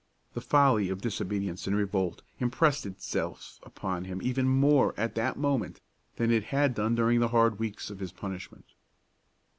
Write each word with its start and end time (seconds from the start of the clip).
The 0.33 0.41
folly 0.41 0.89
of 0.89 0.99
disobedience 1.01 1.67
and 1.67 1.75
revolt 1.75 2.23
impressed 2.39 2.87
itself 2.87 3.59
upon 3.61 4.05
him 4.05 4.19
even 4.23 4.47
more 4.47 4.95
at 4.97 5.13
that 5.13 5.37
moment 5.37 5.79
than 6.15 6.31
it 6.31 6.45
had 6.45 6.73
done 6.73 6.95
during 6.95 7.19
the 7.19 7.27
hard 7.27 7.59
weeks 7.59 7.91
of 7.91 7.99
his 7.99 8.11
punishment. 8.11 8.65